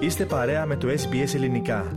[0.00, 1.96] Είστε παρέα με το SBS Ελληνικά.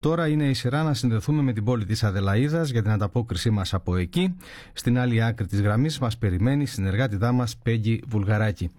[0.00, 3.74] Τώρα είναι η σειρά να συνδεθούμε με την πόλη της Αδελαίδας για την ανταπόκρισή μας
[3.74, 4.36] από εκεί.
[4.72, 8.70] Στην άλλη άκρη της γραμμής μας περιμένει η συνεργάτητά μας Πέγγι Βουλγαράκη.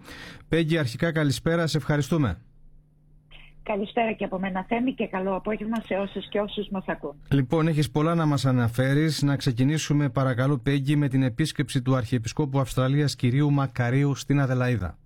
[0.48, 2.38] Πέγγι, αρχικά καλησπέρα, σε ευχαριστούμε.
[3.62, 7.14] Καλησπέρα και από μένα Θέμη και καλό απόγευμα σε όσους και όσους μας ακούν.
[7.30, 9.22] Λοιπόν, έχεις πολλά να μας αναφέρεις.
[9.22, 14.98] Να ξεκινήσουμε παρακαλώ Πέγγι με την επίσκεψη του Αρχιεπισκόπου Αυστραλίας κυρίου Μακαρίου στην Αδελαίδα.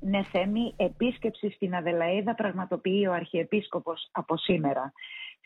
[0.00, 4.92] Ναι Θέμη, επίσκεψη στην Αδελαίδα πραγματοποιεί ο Αρχιεπίσκοπος από σήμερα.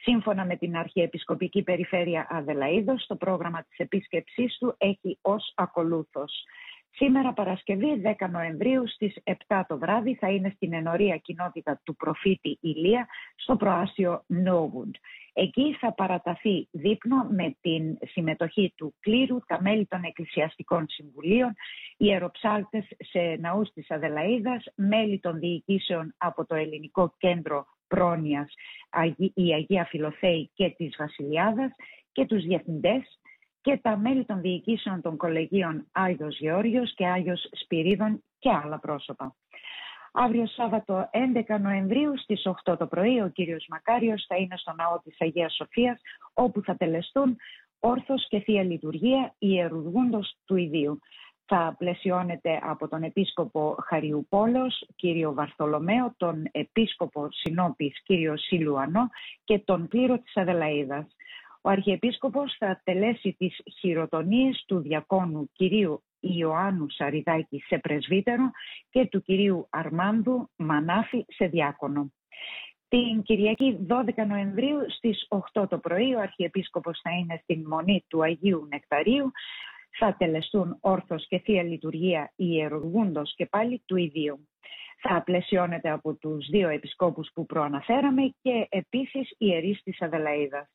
[0.03, 6.45] Σύμφωνα με την Αρχιεπισκοπική Περιφέρεια Αδελαίδος, το πρόγραμμα της επίσκεψής του έχει ως ακολούθος.
[7.03, 9.15] Σήμερα Παρασκευή 10 Νοεμβρίου στις
[9.47, 14.95] 7 το βράδυ θα είναι στην ενορία κοινότητα του προφήτη Ηλία στο προάσιο Νόβουντ.
[15.33, 21.49] Εκεί θα παραταθεί δείπνο με την συμμετοχή του κλήρου, τα μέλη των εκκλησιαστικών συμβουλίων,
[21.97, 28.55] οι ιεροψάλτες σε ναούς της Αδελαίδας, μέλη των διοικήσεων από το Ελληνικό Κέντρο Πρόνοιας,
[29.35, 31.71] η Αγία Φιλοθέη και της Βασιλιάδας
[32.13, 33.21] και τους διευθυντές
[33.61, 39.37] και τα μέλη των διοικήσεων των κολεγίων Άγιος Γεώργιος και Άγιος Σπυρίδων και άλλα πρόσωπα.
[40.13, 41.11] Αύριο Σάββατο
[41.49, 45.55] 11 Νοεμβρίου στις 8 το πρωί ο κύριος Μακάριος θα είναι στο ναό της Αγίας
[45.55, 46.01] Σοφίας
[46.35, 47.37] όπου θα τελεστούν
[47.79, 50.99] όρθος και θεία λειτουργία ιερουργούντος του ιδίου.
[51.47, 59.09] Θα πλαισιώνεται από τον Επίσκοπο Χαριουπόλος, κύριο Βαρθολομαίο, τον Επίσκοπο Συνόπης, κύριο Σιλουανό
[59.45, 61.07] και τον κλήρο της Αδελαίδας.
[61.63, 68.51] Ο Αρχιεπίσκοπος θα τελέσει τις χειροτονίες του διακόνου κυρίου Ιωάννου Σαριδάκη σε πρεσβύτερο
[68.91, 72.13] και του κυρίου Αρμάνδου Μανάφη σε διάκονο.
[72.89, 78.23] Την Κυριακή 12 Νοεμβρίου στις 8 το πρωί ο Αρχιεπίσκοπος θα είναι στην Μονή του
[78.23, 79.31] Αγίου Νεκταρίου.
[79.99, 84.49] Θα τελεστούν όρθος και θεία λειτουργία ιερουργούντος και πάλι του ιδίου.
[85.03, 90.69] Θα πλαισιώνεται από τους δύο επισκόπους που προαναφέραμε και επίσης ιερείς της Αδελαίδας.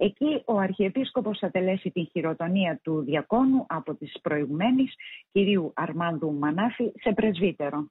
[0.00, 4.94] Εκεί ο Αρχιεπίσκοπος θα τελέσει την χειροτονία του διακόνου από τις προηγουμένες
[5.32, 7.90] κυρίου Αρμάνδου Μανάφη σε πρεσβύτερο.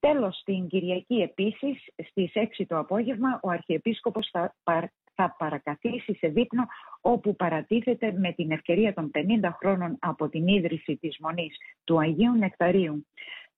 [0.00, 4.54] Τέλος, την Κυριακή επίσης, στις 6 το απόγευμα, ο Αρχιεπίσκοπος θα,
[5.14, 6.66] θα παρακαθίσει σε δείπνο
[7.00, 12.32] όπου παρατίθεται με την ευκαιρία των 50 χρόνων από την ίδρυση της Μονής του Αγίου
[12.32, 13.06] Νεκταρίου.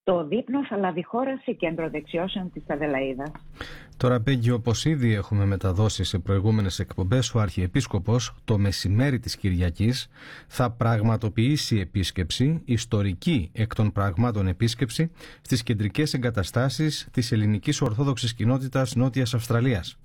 [0.05, 3.31] Το δείπνο θα λάβει χώρα σε κέντρο δεξιώσεων της Αδελαίδας.
[3.97, 10.09] Τώρα Πέγγι όπως ήδη έχουμε μεταδώσει σε προηγούμενες εκπομπές ο Αρχιεπίσκοπος το μεσημέρι της Κυριακής
[10.47, 18.95] θα πραγματοποιήσει επίσκεψη, ιστορική εκ των πραγμάτων επίσκεψη στις κεντρικές εγκαταστάσεις της ελληνικής ορθόδοξης κοινότητας
[18.95, 19.97] Νότιας Αυστραλίας.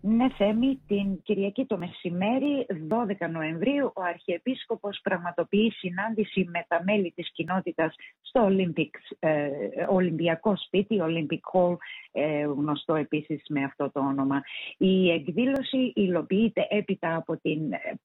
[0.00, 7.12] Ναι, Θέμη, την Κυριακή το μεσημέρι, 12 Νοεμβρίου, ο Αρχιεπίσκοπος πραγματοποιεί συνάντηση με τα μέλη
[7.16, 9.48] της κοινότητας στο Olympic, ε,
[9.88, 11.76] Ολυμπιακό σπίτι, Olympic Hall,
[12.12, 14.42] ε, γνωστό επίσης με αυτό το όνομα.
[14.78, 17.60] Η εκδήλωση υλοποιείται έπειτα από την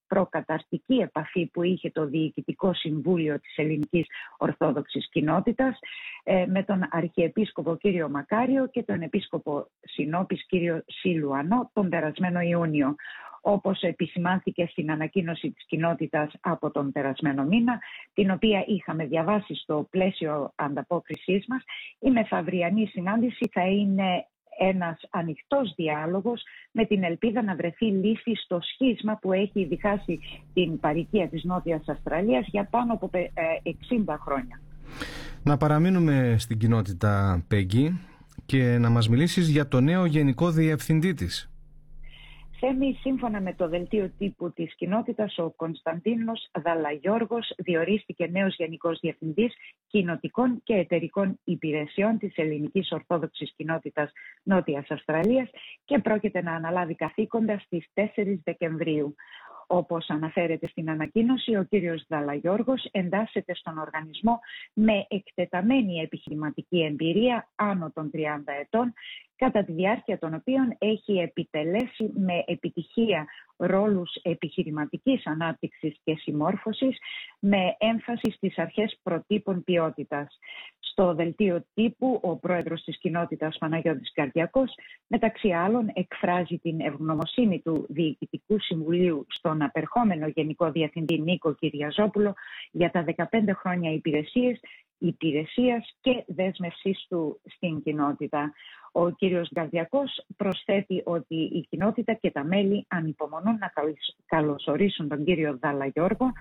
[0.07, 4.05] προκαταρτική επαφή που είχε το Διοικητικό Συμβούλιο της Ελληνικής
[4.37, 5.79] Ορθόδοξης Κοινότητας
[6.23, 12.95] ε, με τον Αρχιεπίσκοπο κύριο Μακάριο και τον Επίσκοπο Συνόπης κύριο Σιλουανό τον περασμένο Ιούνιο.
[13.41, 17.79] Όπως επισημάνθηκε στην ανακοίνωση της κοινότητας από τον περασμένο μήνα,
[18.13, 21.63] την οποία είχαμε διαβάσει στο πλαίσιο ανταπόκρισής μας,
[21.99, 24.25] η μεθαυριανή συνάντηση θα είναι
[24.59, 30.19] ένας ανοιχτός διάλογος με την ελπίδα να βρεθεί λύση στο σχίσμα που έχει διχάσει
[30.53, 34.61] την παροικία της Νότιας Αυστραλίας για πάνω από 60 ε, χρόνια.
[35.43, 37.99] Να παραμείνουμε στην κοινότητα Πέγγι
[38.45, 41.51] και να μας μιλήσεις για το νέο Γενικό Διευθυντή της.
[42.63, 49.53] Θέμη, σύμφωνα με το δελτίο τύπου της κοινότητας, ο Κωνσταντίνος Δαλαγιώργος διορίστηκε νέος Γενικός Διευθυντής
[49.87, 54.11] Κοινοτικών και Εταιρικών Υπηρεσιών της Ελληνικής Ορθόδοξης Κοινότητας
[54.43, 55.49] Νότιας Αυστραλίας
[55.85, 59.15] και πρόκειται να αναλάβει καθήκοντα στις 4 Δεκεμβρίου.
[59.73, 64.39] Όπως αναφέρεται στην ανακοίνωση, ο κύριος Δαλαγιώργος εντάσσεται στον οργανισμό
[64.73, 68.19] με εκτεταμένη επιχειρηματική εμπειρία άνω των 30
[68.61, 68.93] ετών,
[69.45, 73.25] κατά τη διάρκεια των οποίων έχει επιτελέσει με επιτυχία
[73.57, 76.97] ρόλους επιχειρηματικής ανάπτυξης και συμμόρφωσης
[77.39, 80.37] με έμφαση στις αρχές προτύπων ποιότητας.
[80.79, 84.73] Στο δελτίο τύπου, ο πρόεδρος της κοινότητας Παναγιώτης Καρδιακός,
[85.07, 92.33] μεταξύ άλλων, εκφράζει την ευγνωμοσύνη του Διοικητικού Συμβουλίου στον απερχόμενο Γενικό Διευθυντή Νίκο Κυριαζόπουλο
[92.71, 94.59] για τα 15 χρόνια υπηρεσίες,
[94.97, 98.53] υπηρεσίας και δέσμευσής του στην κοινότητα.
[98.91, 103.73] Ο κύριος Γκαρδιακός προσθέτει ότι η κοινότητα και τα μέλη ανυπομονούν να
[104.25, 106.31] καλωσορίσουν τον κύριο Δάλα Γιώργο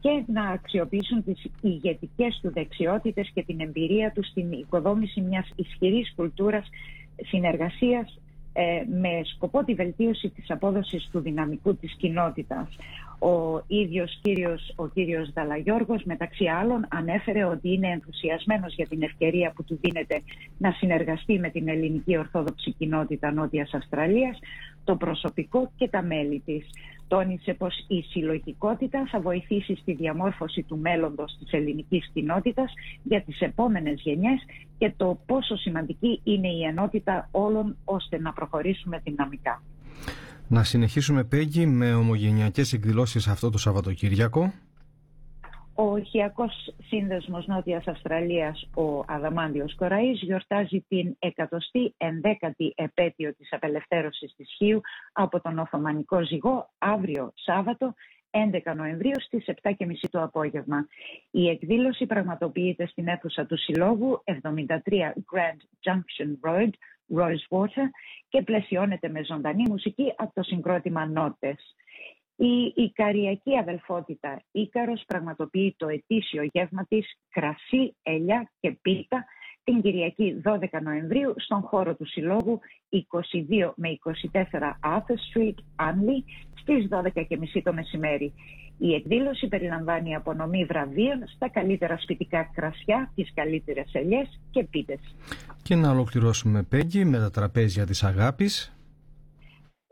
[0.00, 6.12] και να αξιοποιήσουν τις ηγετικές του δεξιότητες και την εμπειρία τους στην οικοδόμηση μιας ισχυρής
[6.14, 6.68] κουλτούρας
[7.16, 8.20] συνεργασίας
[9.00, 12.68] με σκοπό τη βελτίωση της απόδοσης του δυναμικού της κοινότητας.
[13.18, 19.52] Ο ίδιος κύριος, ο κύριος Δαλαγιώργος μεταξύ άλλων ανέφερε ότι είναι ενθουσιασμένος για την ευκαιρία
[19.56, 20.22] που του δίνεται
[20.58, 24.38] να συνεργαστεί με την ελληνική ορθόδοξη κοινότητα Νότιας Αυστραλίας,
[24.84, 26.66] το προσωπικό και τα μέλη της.
[27.08, 33.40] Τόνισε πως η συλλογικότητα θα βοηθήσει στη διαμόρφωση του μέλλοντος της ελληνικής κοινότητας για τις
[33.40, 34.40] επόμενες γενιές
[34.78, 39.62] και το πόσο σημαντική είναι η ενότητα όλων ώστε να προχωρήσουμε δυναμικά.
[40.48, 44.52] Να συνεχίσουμε, Πέγγι, με ομογενειακές εκδηλώσεις αυτό το Σαββατοκύριακο.
[45.74, 54.54] Ο Οχιακός Σύνδεσμος Νότιας Αυστραλίας, ο Αδαμάντιος Κοραής, γιορτάζει την 111η επέτειο της απελευθέρωσης της
[54.56, 54.80] Χίου
[55.12, 57.94] από τον Οθωμανικό Ζυγό αύριο Σάββατο
[58.30, 60.86] 11 Νοεμβρίου στις 7.30 το απόγευμα.
[61.30, 64.74] Η εκδήλωση πραγματοποιείται στην αίθουσα του Συλλόγου 73
[65.32, 66.70] Grand Junction Road,
[67.16, 67.86] Rosewater
[68.28, 71.74] και πλαισιώνεται με ζωντανή μουσική από το συγκρότημα Νότες.
[72.44, 79.24] Η Ικαριακή Αδελφότητα Ίκαρος πραγματοποιεί το ετήσιο γεύμα της κρασί, ελιά και πίτα
[79.64, 82.60] την Κυριακή 12 Νοεμβρίου στον χώρο του Συλλόγου
[82.90, 85.54] 22 με 24 Arthur Street,
[85.88, 86.22] Anley
[86.60, 88.32] στις 12.30 το μεσημέρι.
[88.78, 95.00] Η εκδήλωση περιλαμβάνει απονομή βραβείων στα καλύτερα σπιτικά κρασιά, τις καλύτερες ελιές και πίτες.
[95.62, 98.76] Και να ολοκληρώσουμε, Πέγγι, με τα τραπέζια της αγάπης.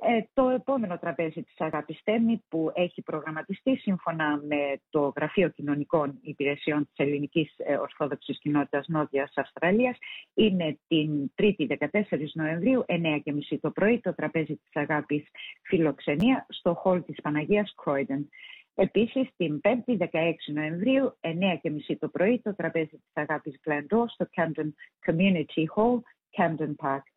[0.02, 6.18] Ε, το επόμενο τραπέζι της Αγάπης Θέμη που έχει προγραμματιστεί σύμφωνα με το Γραφείο Κοινωνικών
[6.22, 9.98] Υπηρεσιών της Ελληνικής ε, Ορθόδοξης Κοινότητας Νότιας Αυστραλίας
[10.34, 11.86] είναι την 3η 14
[12.32, 15.28] Νοεμβρίου 9.30 το πρωί το τραπέζι της Αγάπης
[15.62, 18.28] Φιλοξενία στο χολ της Παναγίας Κρόιντεν.
[18.74, 24.68] Επίσης, την 5η 16 Νοεμβρίου, 9.30 το πρωί, το τραπέζι της Αγάπης Glendoor στο Camden
[25.06, 26.00] Community Hall,
[26.36, 27.09] Camden Park.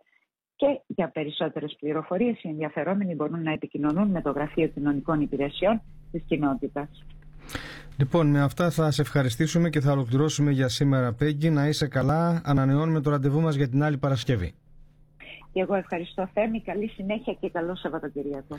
[0.64, 5.82] Και για περισσότερες πληροφορίες, οι ενδιαφερόμενοι μπορούν να επικοινωνούν με το Γραφείο Κοινωνικών Υπηρεσιών
[6.12, 7.06] της κοινότητας.
[7.98, 11.50] Λοιπόν, με αυτά θα σε ευχαριστήσουμε και θα ολοκληρώσουμε για σήμερα, Πέγγι.
[11.50, 12.42] Να είσαι καλά.
[12.46, 14.54] Ανανεώνουμε το ραντεβού μας για την άλλη Παρασκευή.
[15.52, 16.62] Και εγώ ευχαριστώ, Θέμη.
[16.62, 18.56] Καλή συνέχεια και καλό Σαββατοκυριακό.